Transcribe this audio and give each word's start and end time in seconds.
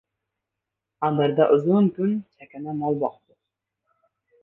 Adirda 1.09 1.45
uzun 1.57 1.85
kun 1.99 2.11
chakana 2.35 2.71
mol 2.83 2.93
boqdi. 3.07 3.33